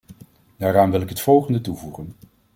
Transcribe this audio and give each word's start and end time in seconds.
Daaraan 0.57 0.91
wil 0.91 1.01
ik 1.01 1.09
het 1.09 1.21
volgende 1.21 1.61
toevoegen. 1.61 2.13